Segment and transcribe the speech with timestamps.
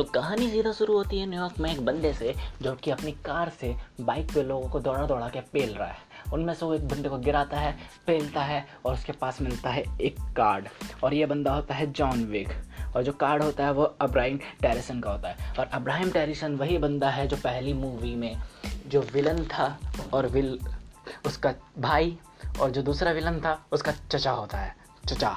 [0.00, 3.48] तो कहानी सीधा शुरू होती है न्यूयॉर्क में एक बंदे से, जो कि अपनी कार
[3.48, 5.96] से बाइक पे लोगों को दौड़ा दौड़ा के पेल रहा है।
[6.32, 9.84] उनमें से वो एक बंदे को गिराता है, पेलता है और उसके पास मिलता है
[10.00, 10.68] एक कार्ड।
[11.04, 12.48] और ये बंदा होता है जॉन विक
[12.96, 16.78] और जो कार्ड होता है वो अब्राहिम टेरिसन का होता है। और अब्राहिम टेरिसन वही
[16.78, 18.36] बंदा है जो पहली मूवी में
[18.86, 19.78] जो विलन था
[20.12, 20.58] और विल,
[21.26, 22.18] उसका भाई
[22.60, 24.76] और जो दूसरा विलन था, उसका चचा होता है।
[25.08, 25.36] चचा।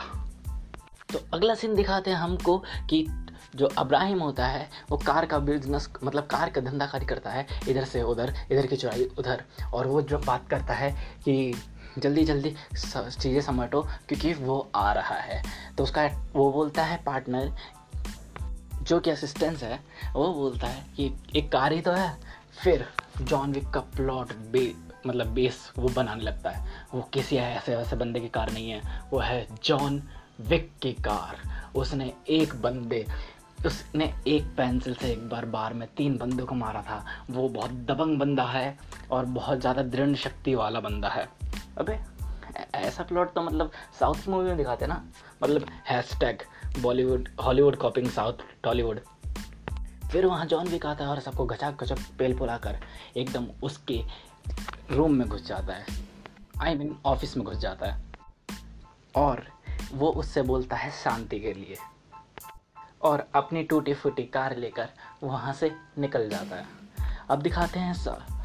[1.13, 2.57] तो अगला सीन दिखाते हैं हमको
[2.89, 3.07] कि
[3.55, 7.45] जो अब्राहिम होता है, वो कार का बिज़नेस मतलब कार का धंधा कारी करता है,
[7.69, 9.43] इधर से उधर, इधर की चुराई उधर।
[9.73, 10.91] और वो जो बात करता है
[11.25, 11.53] कि
[11.99, 15.41] जल्दी जल्दी चीज़ें समेटो, क्योंकि वो आ रहा है।
[15.77, 17.51] तो उसका वो बोलता है पार्टनर
[18.81, 19.79] जो कि असिस्टेंस है,
[20.13, 22.17] वो बोलता है कि एक कार ही तो है,
[22.63, 22.85] फिर
[23.21, 24.73] जॉन विक का प्लॉट बे
[25.07, 28.69] मतलब बेस वो बनाने लगता है। वो किसी है ऐसे, वैसे बंदे की कार नहीं
[28.69, 28.81] है,
[29.11, 30.01] वो है जॉन
[30.41, 31.41] विक की कार।
[31.75, 33.05] उसने एक बंदे
[33.65, 37.71] उसने एक पेंसिल से एक बार बार में तीन बंदों को मारा था। वो बहुत
[37.87, 38.77] दबंग बंदा है
[39.11, 41.27] और बहुत ज़्यादा दृढ़ शक्ति वाला बंदा है।
[41.77, 41.99] अबे,
[42.75, 45.03] ऐसा प्लॉट तो मतलब साउथ की मूवी में दिखाते ना?
[45.43, 45.65] मतलब
[46.19, 46.43] hashtag
[46.81, 48.99] Bollywood Hollywood copying south Tollywood
[50.11, 52.77] फिर वहाँ जॉन विक आता है और सबको गचक घचक पेल पुला कर
[53.17, 54.01] एकदम उसके
[54.91, 55.85] रूम में घुस जाता है।
[56.61, 58.01] आई मीन ऑफ़िस में घुस जाता है।
[59.15, 59.43] और
[59.93, 61.77] वो उससे बोलता है शांति के लिए।
[63.03, 64.89] और अपनी टूटी फूटी कार लेकर
[65.23, 66.81] वहाँ से निकल जाता है।
[67.31, 67.93] अब दिखाते हैं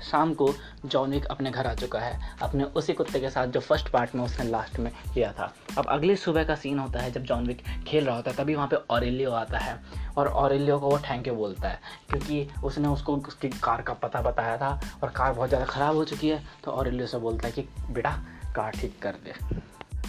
[0.01, 0.53] शाम को
[0.85, 4.15] जॉन विक अपने घर आ चुका है। अपने उसी कुत्ते के साथ जो फ़र्स्ट पार्ट
[4.15, 7.47] में उसने लास्ट में किया था। अब अगले सुबह का सीन होता है जब जॉन
[7.47, 9.79] विक खेल रहा होता है, तभी वहाँ पे ऑरेलियो आता है
[10.17, 14.23] और ऑरेलियो को वो थैंक यू बोलता है क्योंकि उसने उसको उसकी कार का पता
[14.23, 17.53] बताया था और कार बहुत ज़्यादा ख़राब हो चुकी है तो ऑरेलियो से बोलता है
[17.53, 18.11] कि, बेटा,
[18.57, 19.35] कार ठीक कर दे।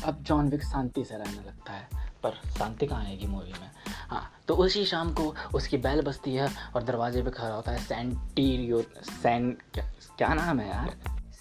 [0.05, 3.69] अब जॉन विक शांति से रहने लगता है। पर शांति कहाँ आएगी मूवी में?
[4.09, 7.79] हाँ तो उसी शाम को उसकी बैल बजती है और दरवाजे पे खड़ा होता है
[7.79, 9.83] सेंटीरियो सैन क्या
[10.17, 10.89] क्या नाम है यार?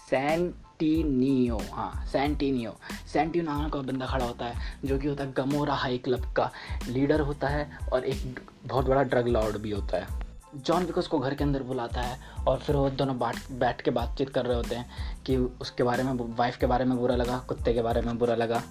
[0.09, 2.75] सैंटीनियो हाँ सैंटीनियो
[3.13, 6.51] सैंटियो नाम का बंदा खड़ा होता है, जो कि होता है गमोरा हाई क्लब का
[6.87, 11.19] लीडर होता है और एक बहुत बड़ा ड्रग लॉर्ड भी होता है। जॉन विक उसको
[11.19, 14.55] घर के अंदर बुलाता है और फिर वो दोनों बाट, बैठ के बातचीत कर रहे
[14.57, 18.01] होते हैं कि उसके बारे में वाइफ के बारे में बुरा लगा, कुत्ते के बारे
[18.01, 18.61] में बुरा लगा।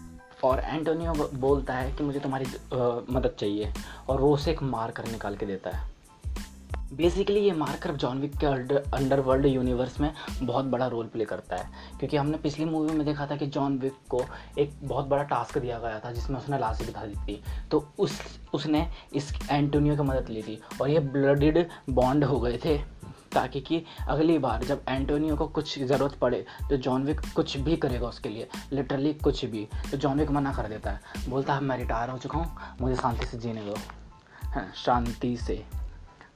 [0.45, 2.47] और एंटोनियो बोलता है कि मुझे तुम्हारी
[3.13, 3.73] मदद चाहिए
[4.09, 5.99] और वो उसे एक मार्कर निकाल के देता है।
[6.93, 8.47] बेसिकली ये मार्कर जॉन विक के
[8.97, 10.13] अंडर वर्ल्ड यूनिवर्स में
[10.43, 13.79] बहुत बड़ा रोल प्ले करता है। क्योंकि हमने पिछली मूवी में देखा था कि जॉन
[13.79, 14.25] विक को
[14.59, 18.21] एक बहुत बड़ा टास्क दिया गया था, जिसमें उसने लाशें दिखा दी थी। तो उस,
[18.55, 22.98] उसने इस एंटोनियो की मदद ली थी और ये ब्लडेड बॉन्ड हो गए थे।
[23.33, 27.77] ताकि कि अगली बार जब एंटोनियो को कुछ ज़रूरत पड़े तो जॉन विक कुछ भी
[27.77, 31.61] करेगा उसके लिए। लिटरली कुछ भी। तो जॉन विक मना कर देता है। बोलता है,
[31.61, 33.75] मैं रिटायर हो चुका हूँ। मुझे शांति से जीने दो।
[34.45, 35.65] हाँ शांति से।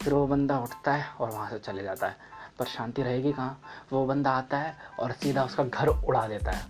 [0.03, 2.17] फिर वो बंदा उठता है और वहाँ से चले जाता है।
[2.59, 3.61] पर शांति रहेगी कहाँ?
[3.93, 6.65] वो बंदा आता है और सीधा उसका घर उड़ा देता है।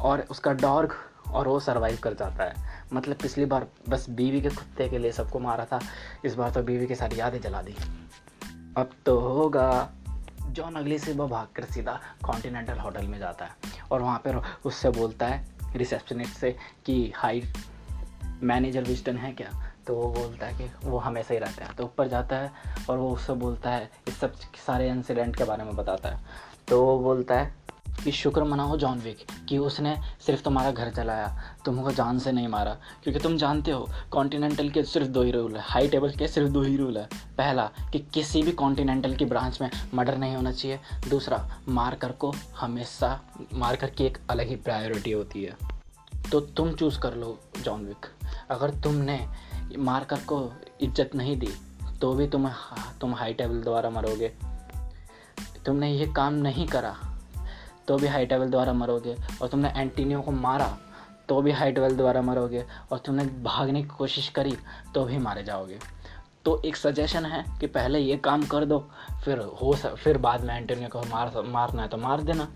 [0.00, 0.94] और उसका डॉग
[1.30, 2.54] और वो सरवाइव कर जाता है।
[2.92, 5.80] मतलब पिछली बार बस बीवी के कुत्ते के लिए सबको मारा था।
[6.24, 7.74] इस बार तो बीवी के साथ यादें जला दी।
[8.78, 9.90] अब तो होगा।
[10.42, 13.50] जॉन अगली से वह भाग कर सीधा कॉन्टिनेंटल होटल में जाता है
[13.92, 16.56] और वहाँ पर उससे बोलता है, रिसेप्शनिस्ट से
[16.86, 17.44] कि हाई
[18.42, 19.72] मैनेजर विस्टन है क्या?
[19.86, 22.52] तो वो बोलता है कि वो हमेशा ही रहता है। तो ऊपर जाता है
[22.90, 24.34] और वो उससे बोलता है, इस सब
[24.66, 26.20] सारे इंसिडेंट के बारे में बताता है।
[26.68, 27.57] तो वो बोलता है
[28.04, 31.26] कि शुक्र मनाओ जॉन विक कि उसने सिर्फ़ तुम्हारा घर चलाया,
[31.64, 35.56] तुमको जान से नहीं मारा, क्योंकि तुम जानते हो कॉन्टिनेंटल के सिर्फ़ दो ही रूल
[35.56, 37.08] है हाई टेबल के सिर्फ़ दो ही रूल है।
[37.38, 42.32] पहला, कि किसी भी कॉन्टिनेंटल की ब्रांच में मर्डर नहीं होना चाहिए। दूसरा, मारकर को
[42.56, 43.20] हमेशा,
[43.54, 45.56] मारकर की एक अलग ही प्रायोरिटी होती है।
[46.30, 48.06] तो तुम चूज़ कर लो जॉन विक।
[48.50, 49.20] अगर तुमने
[49.78, 50.40] मार्कर को
[50.80, 51.52] इज़्ज़त नहीं दी
[52.00, 52.48] तो भी तुम
[53.00, 54.32] तुम हाई टेबल द्वारा मरोगे।
[55.66, 56.96] तुमने ये काम नहीं करा
[57.88, 60.76] तो भी हाई टेबल द्वारा मरोगे, और तुमने एंटीनियो को मारा
[61.28, 64.56] तो भी हाई टेबल द्वारा मरोगे, और तुमने भागने की कोशिश करी
[64.94, 65.78] तो भी मारे जाओगे।
[66.44, 68.78] तो एक सजेशन है कि पहले ये काम कर दो,
[69.24, 72.48] फिर हो फिर बाद में एंटीनियो को मार, मारना है तो मार देना।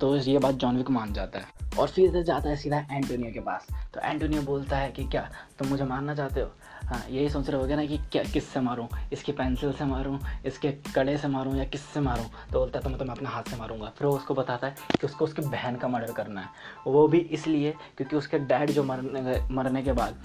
[0.00, 1.44] तो ये बात जॉनविक मान जाता है।
[1.78, 5.68] और फिर जाता है सीधा एंटोनियो के पास। तो एंटोनियो बोलता है कि, क्या तुम
[5.68, 6.50] मुझे मारना चाहते हो?
[6.84, 8.88] हाँ यही सोच रहे हो ना कि, क्या किस से मारूँ?
[9.12, 10.20] इसकी पेंसिल से मारूँ?
[10.46, 12.24] इसके कड़े से मारूँ या किस से मारूँ?
[12.52, 14.74] तो बोलता है तो मैं तुम्हें अपने हाथ से मारूँगा। फिर वो उसको बताता है
[15.00, 16.48] कि उसको उसकी बहन का मर्डर करना है।
[16.86, 20.22] वो भी इसलिए क्योंकि उसके डैड जो मरने मरने के बाद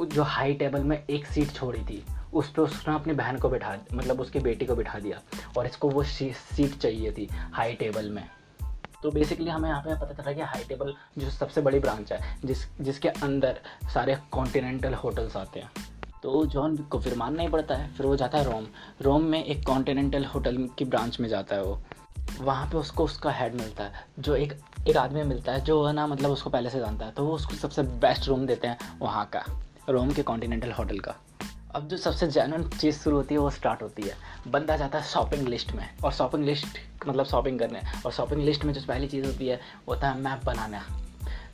[0.00, 2.04] जो हाई टेबल में एक सीट छोड़ी थी,
[2.34, 5.20] उस पर उसने अपनी बहन को बिठा मतलब उसकी बेटी को बिठा दिया।
[5.58, 8.24] और इसको वो सीट चाहिए थी हाई टेबल में।
[9.02, 12.38] तो बेसिकली हमें यहाँ पे पता चला कि हाई टेबल जो सबसे बड़ी ब्रांच है,
[12.44, 13.60] जिस, जिसके अंदर
[13.94, 15.70] सारे कॉन्टिनेंटल होटल्स आते हैं।
[16.22, 18.66] तो जॉन को फिर मानना ही पड़ता है, फिर वो जाता है रोम।
[19.02, 21.78] रोम में एक कॉन्टिनेंटल होटल की ब्रांच में जाता है वो।
[22.40, 24.52] वहाँ पे उसको उसका हेड मिलता है, जो एक
[24.88, 27.34] एक आदमी मिलता है, जो है ना मतलब उसको पहले से जानता है तो वो
[27.34, 29.44] उसको सबसे बेस्ट रूम देते हैं वहाँ का,
[29.88, 31.14] रोम के कॉन्टिनेंटल होटल का।
[31.74, 34.14] अब जो सबसे जेनुअन चीज़ शुरू होती है, वो स्टार्ट होती है।
[34.48, 38.64] बंदा जाता है शॉपिंग लिस्ट में, और शॉपिंग लिस्ट मतलब शॉपिंग करने और शॉपिंग लिस्ट
[38.64, 40.86] में जो पहली चीज़ होती है, होता है मैप बनाना।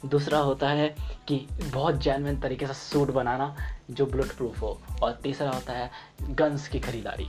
[0.06, 0.94] दूसरा होता है
[1.28, 3.56] कि बहुत जेनविन तरीके से सूट बनाना
[3.90, 5.90] जो बुलेट प्रूफ हो। और तीसरा होता है
[6.22, 7.28] गन्स की खरीदारी।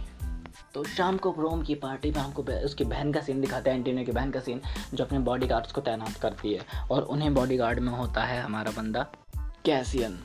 [0.74, 4.06] तो शाम को रोम की पार्टी में हमको उसकी बहन का सीन दिखाते हैं एंटीनियो
[4.06, 4.62] की बहन का सीन
[4.94, 8.42] जो अपने बॉडी गार्ड्स को तैनात करती है। और उन्हें बॉडी गार्ड में होता है
[8.42, 9.08] हमारा बंदा
[9.66, 10.20] कैसियन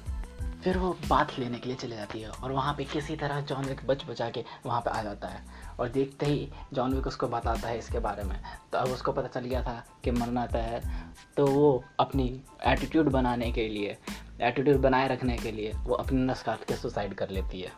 [0.64, 3.64] फिर वो बात लेने के लिए चले जाती है और वहाँ पे किसी तरह जॉन
[3.64, 5.42] विक बच बचा के वहाँ पे आ जाता है।
[5.80, 8.36] और देखते ही जॉन विक उसको बताता है इसके बारे में।
[8.72, 10.82] तो अब उसको पता चल गया था कि मरना तय है।
[11.36, 12.26] तो वो अपनी
[12.66, 13.96] एटीट्यूड बनाने के लिए
[14.40, 17.72] एटीट्यूड बनाए रखने के लिए वो अपनी नस काट के सुसाइड कर लेती है।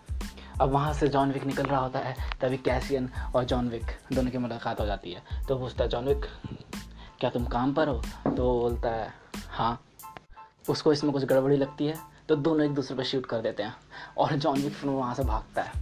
[0.61, 4.31] अब वहाँ से जॉन विक निकल रहा होता है, तभी कैसियन और जॉन विक दोनों
[4.31, 6.27] की मुलाकात हो जाती है। तो पूछता है जॉन विक
[7.21, 8.03] क्या तुम काम पर हो?
[8.27, 9.13] तो बोलता है
[9.49, 9.81] हाँ।
[10.69, 13.75] उसको इसमें कुछ गड़बड़ी लगती है। तो दोनों एक दूसरे पर शूट कर देते हैं।
[14.19, 15.73] और जॉन विक फिर वहाँ से भागता है।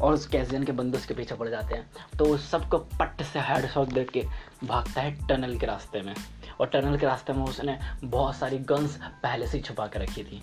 [0.00, 3.66] और उस कैसियन के बंदे उसके पीछे पड़ जाते हैं। तो सबको पट्ट से हेड
[3.66, 4.24] शॉट दे के
[4.64, 6.14] भागता है टनल के रास्ते में।
[6.60, 10.40] और टनल के रास्ते में उसने बहुत सारी गन्स पहले से छुपा के रखी थी।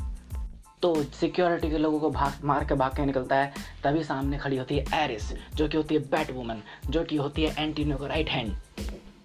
[0.81, 3.53] तो सिक्योरिटी के लोगों को भाग, मार के भाग के निकलता है।
[3.83, 7.43] तभी सामने खड़ी होती है एरिस जो कि होती है बैट वुमन जो कि होती
[7.43, 8.55] है एंटीनो का राइट हैंड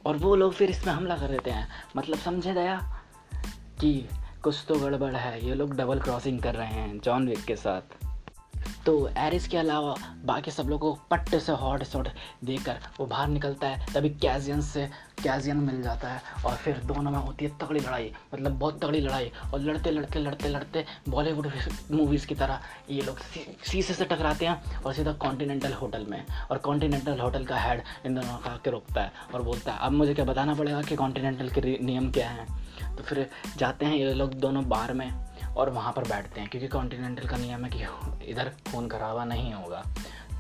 [0.07, 3.03] और वो लोग फिर इसमें हमला कर देते हैं। मतलब समझे गया
[3.81, 4.09] कि
[4.45, 8.02] कुछ तो गड़बड़ है, ये लोग डबल क्रॉसिंग कर रहे हैं जॉन विक के साथ।
[8.87, 9.95] तो एरिस के अलावा
[10.25, 12.09] बाकी सब लोगों को पट्टे से हॉट शॉट
[12.45, 14.87] देकर वो बाहर निकलता है, तभी कैजियन से
[15.23, 19.01] कैजियन मिल जाता है और फिर दोनों में होती है तगड़ी लड़ाई मतलब बहुत तगड़ी
[19.01, 21.51] लड़ाई और लड़ते लड़ते लड़ते लड़ते बॉलीवुड
[21.93, 22.61] मूवीज़ की तरह
[22.91, 23.19] ये लोग
[23.65, 28.15] शीशे से टकराते हैं और सीधा कॉन्टीनेंटल होटल में और कॉन्टीनेंटल होटल का हेड इन
[28.15, 31.49] दोनों का के रोकता है और बोलता है, अब मुझे क्या बताना पड़ेगा कि कॉन्टीनेंटल
[31.49, 32.63] के नियम क्या हैं?
[32.97, 36.69] तो फिर जाते हैं ये लोग दोनों बार में और वहाँ पर बैठते हैं, क्योंकि
[36.69, 37.85] कॉन्टीनेंटल का नियम है कि
[38.31, 39.85] इधर खून खराबा नहीं होगा।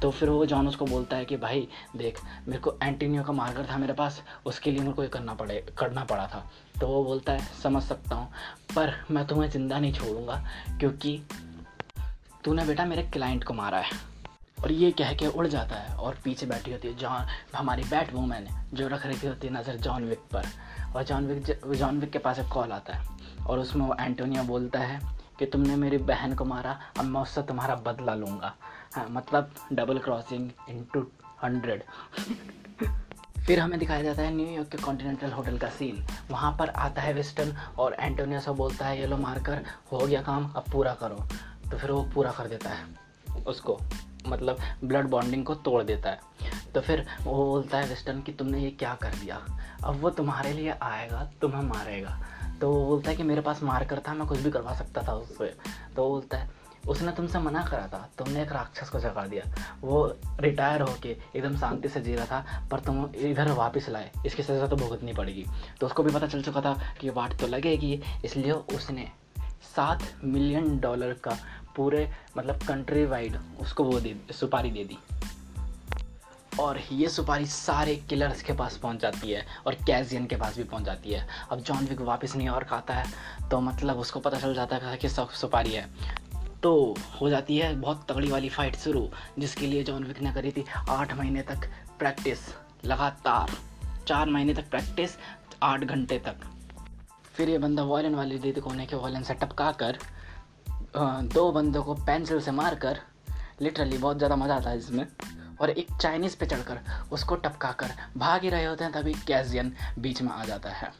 [0.02, 3.66] तो फिर वो जॉन उसको बोलता है कि, भाई, देख, मेरे को एंटीनियो का मार्कर
[3.70, 6.50] था मेरे पास, उसके लिए मेरे को ये करना पड़े, करना पड़ा था।
[6.80, 8.32] तो वो बोलता है, समझ सकता हूँ,
[8.76, 10.44] पर मैं तुम्हें ज़िंदा नहीं छोड़ूँगा,
[10.80, 11.22] क्योंकि
[12.44, 14.12] तूने बेटा मेरे क्लाइंट को मारा है।
[14.64, 17.26] और ये कह के उड़ जाता है और पीछे बैठी होती है जॉन
[17.56, 20.46] हमारी बैट वूमेन जो रख रखी होती है नज़र जॉन विक पर।
[20.96, 24.42] और जॉन विक जॉन विक के पास एक कॉल आता है और उसमें वो एंटोनिया
[24.42, 25.00] बोलता है
[25.38, 28.54] कि तुमने मेरी बहन को मारा, अब मैं उससे तुम्हारा बदला लूँगा।
[28.94, 31.06] हाँ मतलब डबल क्रॉसिंग इंटू
[31.44, 31.82] हंड्रेड
[33.46, 37.12] फिर हमें दिखाया जाता है न्यूयॉर्क के कॉन्टिनेंटल होटल का सीन वहाँ पर आता है
[37.12, 41.26] वेस्टर्न और एंटोनिया से बोलता है, ये लो मारकर, हो गया काम, अब पूरा करो।
[41.70, 43.78] तो फिर वो पूरा कर देता है। उसको
[44.28, 46.20] मतलब ब्लड बॉन्डिंग को तोड़ देता है।
[46.74, 49.40] तो फिर वो बोलता है वेस्टर्न कि तुमने ये क्या कर दिया?
[49.84, 52.18] अब वो तुम्हारे लिए आएगा, तुम्हें मारेगा।
[52.60, 55.12] तो वो बोलता है कि मेरे पास मारकर था, मैं कुछ भी करवा सकता था
[55.12, 55.54] उससे।
[55.96, 56.50] तो बोलता है,
[56.88, 59.44] उसने तुमसे मना करा था, तुमने एक राक्षस को जगा दिया।
[59.80, 64.42] वो रिटायर होके एकदम शांति से जी रहा था, पर तुम इधर वापस लाए, इसकी
[64.42, 65.46] सज़ा तो भुगतनी पड़ेगी।
[65.80, 69.08] तो उसको भी पता चल चुका था कि वाट तो लगेगी, इसलिए उसने
[69.76, 71.36] सात मिलियन डॉलर का
[71.76, 74.98] पूरे मतलब कंट्री वाइड उसको वो दे, सुपारी दे दी।
[76.62, 80.64] और ये सुपारी सारे किलर्स के पास पहुँच जाती है और कैजियन के पास भी
[80.64, 84.54] पहुँच जाती है। अब जॉन विक वापस न्यूयॉर्क आता है तो मतलब उसको पता चल
[84.54, 85.88] जाता है कि सब सुपारी है।
[86.62, 86.72] तो
[87.20, 90.64] हो जाती है बहुत तगड़ी वाली फाइट शुरू, जिसके लिए जॉन विक ने करी थी
[90.90, 92.48] आठ महीने तक प्रैक्टिस
[92.84, 93.56] लगातार।
[94.06, 95.16] चार महीने तक प्रैक्टिस
[95.62, 96.46] आठ घंटे तक।
[97.34, 99.98] फिर ये बंदा वॉयलन वाली दीदी कोने के वॉयलन से टपका कर
[100.96, 102.98] दो बंदों को पेंसिल से मार कर
[103.62, 105.06] लिटरली बहुत ज़्यादा मज़ा आता है इसमें।
[105.62, 106.80] और एक चाइनीज़ पे चढ़कर
[107.12, 110.92] उसको टपका कर भाग ही रहे होते हैं, तभी कैजियन बीच में आ जाता है।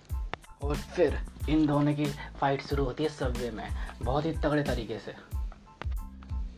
[0.62, 2.07] और फिर इन दोनों की
[2.40, 3.69] फाइट शुरू होती है सबवे में,
[4.02, 5.14] बहुत ही तगड़े तरीके से।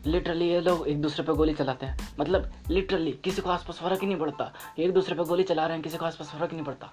[0.07, 4.01] लिटरली ये लोग एक दूसरे पे गोली चलाते हैं। मतलब लिटरली किसी को आसपास फ़र्क
[4.01, 6.57] ही नहीं पड़ता। एक दूसरे पे गोली चला रहे हैं, किसी को आसपास फ़र्क ही
[6.57, 6.93] नहीं पड़ता।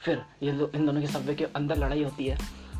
[0.00, 2.38] फिर ये लोग इन दोनों की सबवे के अंदर लड़ाई होती है।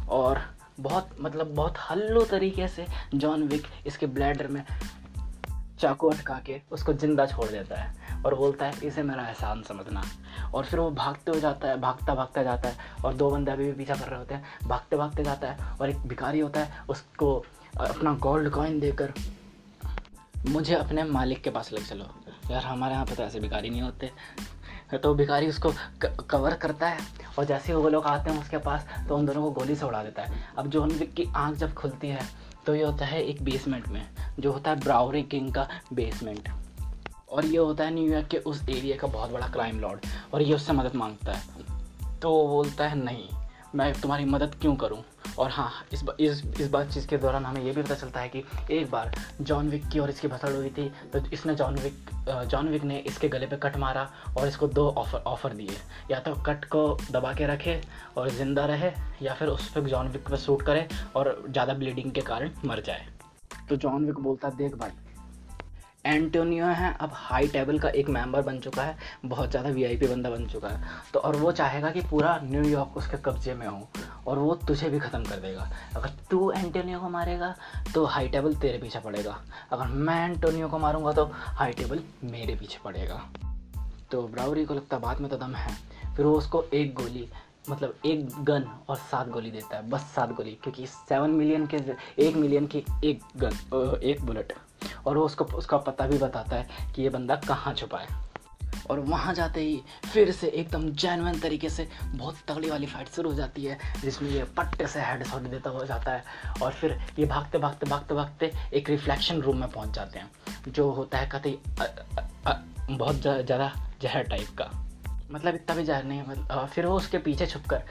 [0.08, 4.64] और बहुत मतलब बहुत हल्लो तरीके से जॉन विक इसके ब्लैडर में
[5.82, 10.02] चाकू अटका के उसको ज़िंदा छोड़ देता है और बोलता है, इसे मेरा एहसान समझना।
[10.54, 13.64] और फिर वो भागते हो जाता है, भागता भागता जाता है और दो बंदे अभी
[13.64, 16.84] भी पीछा कर रहे होते हैं, भागते भागते जाता है और एक भिखारी होता है,
[16.88, 17.34] उसको
[17.80, 19.12] अपना गोल्ड कॉइन देकर,
[20.48, 22.06] मुझे अपने मालिक के पास ले चलो।
[22.50, 24.10] यार, हमारे यहाँ पर तो ऐसे भिखारी नहीं होते।
[24.94, 25.72] तो भिखारी उसको
[26.30, 26.98] कवर करता है
[27.38, 29.86] और जैसे ही वो लोग आते हैं उसके पास तो उन दोनों को गोली से
[29.86, 32.26] उड़ा देता है। अब जो विक की आँख जब खुलती है
[32.66, 34.08] तो ये होता है एक बेसमेंट में,
[34.40, 36.48] जो होता है ब्राउरी किंग का बेसमेंट
[37.30, 40.00] और ये होता है न्यूयॉर्क के उस एरिया का बहुत बड़ा क्राइम लॉर्ड
[40.34, 41.42] और ये उससे मदद माँगता है.
[42.22, 43.28] तो वो बोलता है, नहीं,
[43.74, 45.04] मैं तुम्हारी मदद क्यों करूँ?
[45.38, 48.28] और हाँ इस इस इस बात चीज़ के दौरान हमें ये भी पता चलता है
[48.28, 52.10] कि एक बार जॉन विक की और इसकी भसड़ हुई थी तो इसने जॉन विक
[52.48, 54.08] जॉन विक ने इसके गले पे कट मारा
[54.38, 55.76] और इसको दो ऑफ़र, ऑफ़र दिए।
[56.10, 57.80] या तो कट को दबा के रखे
[58.16, 58.90] और ज़िंदा रहे,
[59.22, 60.86] या फिर उस पर जॉन विक पर सूट करे
[61.16, 63.06] और ज़्यादा ब्लीडिंग के कारण मर जाए।
[63.68, 64.90] तो जॉन विक बोलता, देख भाई,
[66.06, 68.96] एंटोनियो है, अब हाई टेबल का एक मेंबर बन चुका है,
[69.26, 73.16] बहुत ज़्यादा वीआईपी बंदा बन चुका है। तो और वो चाहेगा कि पूरा न्यूयॉर्क उसके
[73.24, 73.88] कब्जे में हो।
[74.26, 77.54] और वो तुझे भी ख़त्म कर देगा। अगर तू एंटोनियो को मारेगा
[77.94, 79.38] तो हाई टेबल तेरे पीछे पड़ेगा।
[79.72, 83.22] अगर मैं एंटोनियो को मारूँगा तो हाई टेबल मेरे पीछे पड़ेगा।
[84.10, 85.76] तो ब्राउरी को लगता बाद में तो दम है।
[86.16, 87.28] फिर वो उसको एक गोली
[87.70, 91.76] मतलब एक गन और सात गोली देता है। बस सात गोली, क्योंकि सेवन मिलियन के,
[92.18, 94.52] एक मिलियन की एक गन एक बुलेट
[95.06, 98.20] और वो उसको, उसका पता भी बताता है कि ये बंदा कहाँ छुपा है।
[98.90, 103.30] और वहाँ जाते ही फिर से एकदम जैनवन तरीके से बहुत तगड़ी वाली फाइट शुरू
[103.30, 106.24] हो जाती है, जिसमें ये पट्टे से हेड शॉट देता हुआ जाता है
[106.62, 110.30] और फिर ये भागते भागते भागते भागते एक रिफ्लेक्शन रूम में पहुँच जाते हैं,
[110.68, 111.58] जो होता है कतई
[112.90, 113.72] बहुत ज़्यादा
[114.02, 114.70] जहर टाइप का।
[115.30, 117.82] मतलब इतना भी जहर नहीं है मतलब फिर वो उसके पीछे छुप कर,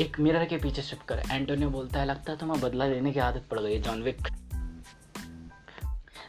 [0.00, 3.20] एक मिरर के पीछे छुप कर एंटोनियो बोलता है, लगता है तुम्हें बदला लेने की
[3.20, 4.28] आदत पड़ गई है जॉन विक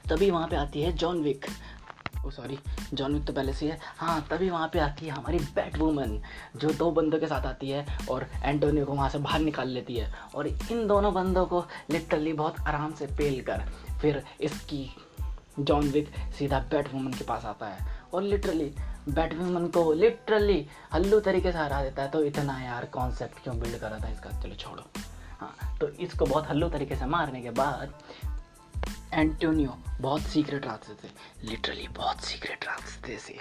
[0.09, 1.45] तभी वहाँ पे आती है John Wick
[2.25, 2.57] oh sorry
[2.93, 6.19] John Wick तो पहले से है हाँ। तभी वहाँ पे आती है हमारी बैट वूमन
[6.55, 9.95] जो दो बंदों के साथ आती है और एंटोनियो को वहाँ से बाहर निकाल लेती
[9.95, 13.65] है। और इन दोनों बंदों को लिटरली बहुत आराम से पेल कर,
[14.01, 14.89] फिर इसकी
[15.59, 18.73] जॉन विक सीधा बैट वूमन के पास आता है। और लिटरली
[19.09, 23.59] बैट वूमन को लिटरली हल्लू तरीके से हरा देता है तो इतना यार कॉन्सेप्ट क्यों
[23.59, 24.39] बिल्ड करा था इसका?
[24.41, 24.83] चलो छोड़ो।
[25.39, 27.93] हाँ तो इसको बहुत हल्लू तरीके से मारने के बाद
[29.13, 31.11] एंटोनियो बहुत सीक्रेट रास्ते थे।
[31.43, 33.39] लिटरली बहुत सीक्रेट रास्ते से।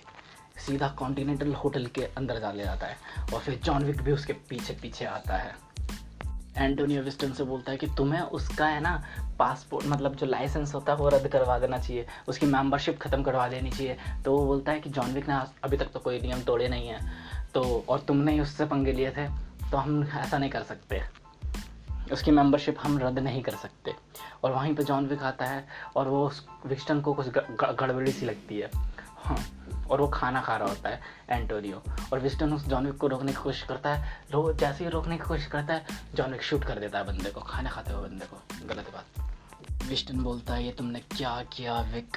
[0.66, 2.96] सीधा कॉन्टिनेंटल होटल के अंदर डाले जाता है
[3.34, 5.54] और फिर जॉन विक भी उसके पीछे पीछे आता है।
[6.56, 9.04] एंटोनियो विस्टन से बोलता है कि तुम्हें उसका है ना
[9.38, 13.48] पासपोर्ट मतलब जो लाइसेंस होता है वो रद्द करवा देना चाहिए। उसकी मेंबरशिप ख़त्म करवा
[13.48, 15.34] देनी चाहिए। तो वो बोलता है कि जॉन विक ने
[15.64, 17.12] अभी तक तो कोई नियम तोड़े नहीं हैं।
[17.54, 19.28] तो और तुमने ही उससे पंगे लिए थे।
[19.70, 21.25] तो हम ऐसा नहीं कर सकते।
[22.12, 23.94] उसकी मेंबरशिप हम रद्द नहीं कर सकते।
[24.44, 28.26] और वहीं पे जॉन विक आता है, और वो उस विक्स्टन को कुछ गड़बड़ी सी
[28.26, 28.70] लगती है।
[29.16, 29.38] हाँ
[29.90, 31.82] और वो खाना खा रहा होता है एंटोनियो
[32.12, 35.16] और विस्टन उस जॉन विक को रोकने की कोशिश करता है। रो जैसे ही रोकने
[35.16, 38.08] की कोशिश करता है जॉन विक शूट कर देता है बंदे को, खाना खाते हुए
[38.08, 38.36] बंदे को।
[38.66, 42.16] गलत बात। विस्टन बोलता है, ये तुमने क्या किया विक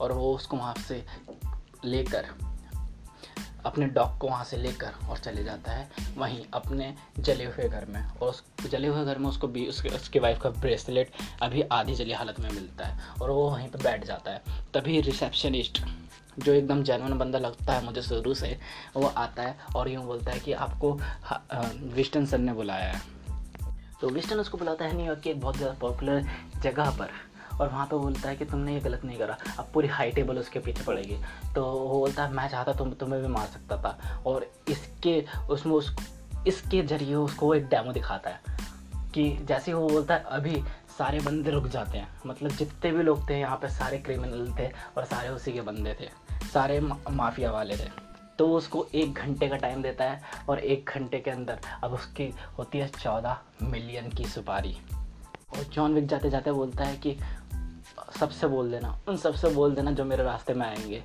[0.00, 1.04] और वो उसको वहाँ से
[1.84, 2.26] लेकर
[3.66, 7.86] अपने डॉग को वहाँ से लेकर और चले जाता है, वहीं अपने जले हुए घर
[7.86, 11.12] में और उस, जले हुए घर में उसको भी, उसके, उसकी वाइफ का ब्रेसलेट
[11.42, 14.42] अभी आधी जली हालत में मिलता है और वो वहीं पर बैठ जाता है।
[14.74, 15.82] तभी रिसेप्शनिस्ट
[16.38, 18.56] जो एकदम जैनवन बंदा लगता है मुझे शुरू से,
[18.96, 20.92] वो आता है और यूँ बोलता है कि आपको
[21.94, 23.02] विस्टन सर ने बुलाया है।
[24.00, 26.24] तो विस्टन उसको बुलाता है न्यूयॉर्क की एक बहुत ज़्यादा पॉपुलर
[26.62, 27.10] जगह पर
[27.60, 30.38] और वहाँ पे बोलता है कि तुमने ये गलत नहीं करा, अब पूरी हाई टेबल
[30.38, 31.16] उसके पीछे पड़ेगी।
[31.54, 35.72] तो वो बोलता है, मैं चाहता तुम, तुम्हें भी मार सकता था। और इसके, उसमें
[35.72, 35.96] उस,
[36.46, 38.40] इसके ज़रिए उसको एक डेमो दिखाता है
[39.14, 40.62] कि जैसे वो बोलता है, अभी
[40.98, 44.70] सारे बंदे रुक जाते हैं। मतलब जितने भी लोग थे यहाँ पे, सारे क्रिमिनल थे
[44.96, 46.08] और सारे उसी के बंदे थे,
[46.48, 47.88] सारे माफिया वाले थे।
[48.38, 52.34] तो उसको एक घंटे का टाइम देता है और एक घंटे के अंदर अब उसकी
[52.58, 54.76] होती है चौदह मिलियन की सुपारी।
[55.50, 57.16] और जॉन विक जाते जाते बोलता है कि
[58.20, 61.02] सबसे बोल देना, उन सबसे बोल देना जो मेरे रास्ते में आएँगे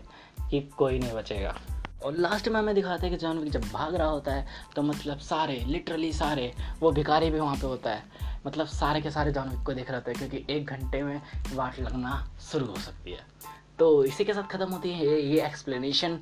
[0.49, 1.55] कि कोई नहीं बचेगा।
[2.03, 4.45] और लास्ट में हमें दिखाते हैं कि जॉन विक जब भाग रहा होता है
[4.75, 8.03] तो मतलब सारे लिटरली सारे, वो भिखारी भी वहाँ पे होता है।
[8.45, 11.21] मतलब सारे के सारे जॉन विक को देख रहे होते हैं, क्योंकि एक घंटे में
[11.53, 13.19] वाट लगना शुरू हो सकती है।
[13.79, 16.19] तो इसी के साथ ख़त्म होती है ये ये एक्सप्लेनेशन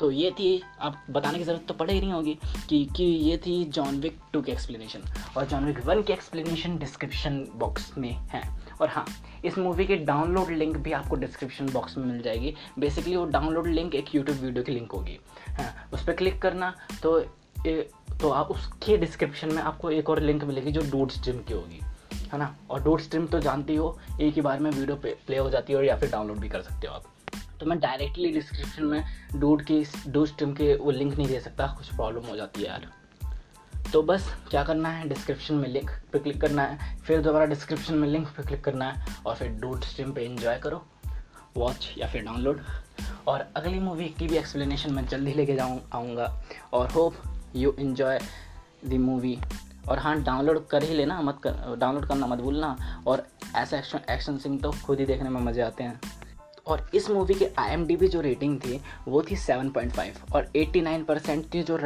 [0.00, 3.36] तो ये थी आप बताने की ज़रूरत तो पड़े ही नहीं होगी, कि कि ये
[3.36, 5.02] थी जॉन विक टू की एक्सप्लेनेशन
[5.36, 8.42] और जॉन विक वन की एक्सप्लेनेशन डिस्क्रिप्शन बॉक्स में है।
[8.80, 9.04] और हाँ
[9.44, 13.66] इस मूवी की डाउनलोड लिंक भी आपको डिस्क्रिप्शन बॉक्स में मिल जाएगी। बेसिकली वो डाउनलोड
[13.66, 17.18] लिंक एक यूट्यूब वीडियो की लिंक होगी। हाँ उस पर क्लिक करना तो
[17.66, 17.88] ए,
[18.20, 21.80] तो आप उसके डिस्क्रिप्शन में आपको एक और लिंक मिलेगी जो डूड स्ट्रीम की होगी।
[22.32, 22.54] है ना?
[22.70, 25.78] और डूड स्ट्रीम तो जानती हो एक ही बार में वीडियो प्ले हो जाती है
[25.78, 27.04] और या फिर डाउनलोड भी कर सकते हो आप।
[27.60, 29.04] तो मैं डायरेक्टली डिस्क्रिप्शन में
[29.36, 32.68] डूड की डूड स्ट्रीम के वो लिंक नहीं दे सकता कुछ प्रॉब्लम हो जाती है
[32.68, 32.90] यार।
[33.92, 35.08] तो बस क्या करना है?
[35.08, 38.90] डिस्क्रिप्शन में लिंक पे क्लिक करना है। फिर दोबारा डिस्क्रिप्शन में लिंक पे क्लिक करना
[38.90, 40.82] है और फिर डूड स्ट्रीम पे एंजॉय करो
[41.56, 42.60] वॉच या फिर डाउनलोड
[43.28, 47.14] और अगली मूवी की भी एक्सप्लेनेशन मैं जल्दी लेके जाऊँ, आऊँगा। और hope
[47.56, 48.18] you enjoy
[48.86, 49.38] the movie
[49.88, 54.00] और हाँ डाउनलोड कर ही लेना, मत कर डाउनलोड करना मत भूलना। और ऐसा एक्शन
[54.10, 56.00] एक्शन सीन तो खुद ही देखने में मज़े आते हैं।
[56.66, 61.62] और इस मूवी की आई जो रेटिंग थी, वो थी 7.5 और 89 परसेंट थी
[61.62, 61.76] जो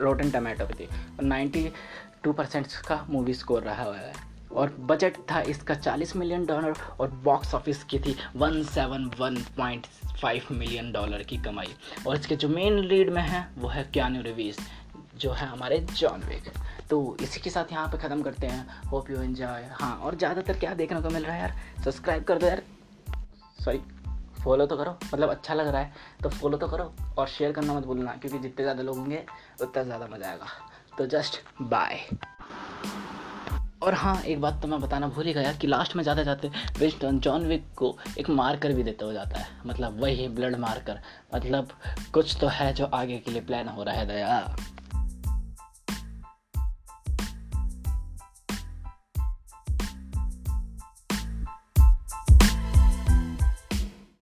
[0.00, 4.12] रोटन टमाटो पे थी। और 92 परसेंट का मूवी स्कोर रहा हुआ है।
[4.52, 11.22] और बजट था इसका 40 मिलियन डॉलर और बॉक्स ऑफ़िस की थी 171.5 मिलियन डॉलर
[11.22, 11.74] की कमाई।
[12.06, 14.56] और इसके जो मेन लीड में है, वो है क्यानू रिवीज
[15.16, 16.52] जो है हमारे जॉन विक
[16.90, 20.58] तो इसी के साथ यहाँ पे ख़त्म करते हैं। होप यू एंजॉय हाँ और ज़्यादातर
[20.58, 21.54] क्या देखने को मिल रहा है यार?
[21.84, 22.62] सब्सक्राइब कर दो यार।
[23.64, 23.80] सॉरी
[24.44, 25.92] फॉलो तो करो मतलब अच्छा लग रहा है
[26.22, 29.24] तो फॉलो तो करो और शेयर करना मत भूलना, क्योंकि जितने ज़्यादा लोग होंगे,
[29.62, 30.46] उतना ज़्यादा मज़ा आएगा।
[30.98, 32.00] तो जस्ट बाय
[33.82, 36.50] और हाँ एक बात तो मैं बताना भूल ही गया कि लास्ट में जाते जाते
[36.78, 41.00] विस्टन जॉन विक को एक मार्कर भी देते हो जाता है। मतलब वही ब्लड मार्कर।
[41.34, 41.68] मतलब
[42.14, 44.56] कुछ तो है जो आगे के लिए प्लान हो रहा है, दया।